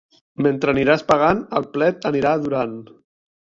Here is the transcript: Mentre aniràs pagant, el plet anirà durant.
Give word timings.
Mentre 0.45 0.73
aniràs 0.75 1.03
pagant, 1.11 1.45
el 1.61 1.69
plet 1.77 2.11
anirà 2.13 2.35
durant. 2.49 2.77